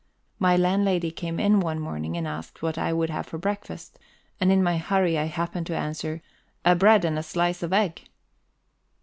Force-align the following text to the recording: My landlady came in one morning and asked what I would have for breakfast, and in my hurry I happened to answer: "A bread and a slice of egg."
My 0.39 0.57
landlady 0.57 1.11
came 1.11 1.39
in 1.39 1.59
one 1.59 1.77
morning 1.79 2.17
and 2.17 2.27
asked 2.27 2.63
what 2.63 2.75
I 2.75 2.91
would 2.91 3.11
have 3.11 3.27
for 3.27 3.37
breakfast, 3.37 3.99
and 4.39 4.51
in 4.51 4.63
my 4.63 4.77
hurry 4.79 5.15
I 5.15 5.25
happened 5.25 5.67
to 5.67 5.77
answer: 5.77 6.23
"A 6.65 6.75
bread 6.75 7.05
and 7.05 7.19
a 7.19 7.21
slice 7.21 7.61
of 7.61 7.71
egg." 7.71 8.09